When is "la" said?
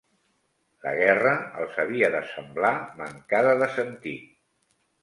0.85-0.93